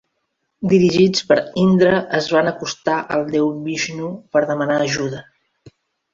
Dirigits 0.69 1.25
per 1.31 1.37
Indra, 1.63 1.91
es 2.21 2.29
van 2.37 2.49
acostar 2.53 2.97
al 3.17 3.27
déu 3.37 3.53
Vishnu 3.69 4.09
per 4.39 4.45
demanar 4.55 4.81
ajuda. 4.89 5.23